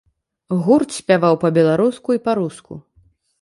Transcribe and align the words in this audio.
Гурт 0.67 0.95
спяваў 0.99 1.37
па-беларуску 1.43 2.17
і 2.19 2.23
па-руску. 2.29 2.81